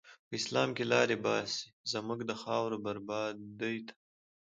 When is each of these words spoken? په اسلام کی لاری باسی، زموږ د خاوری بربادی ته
په 0.27 0.33
اسلام 0.39 0.69
کی 0.77 0.83
لاری 0.91 1.17
باسی، 1.25 1.61
زموږ 1.91 2.19
د 2.25 2.31
خاوری 2.41 2.77
بربادی 2.85 3.77
ته 3.87 3.93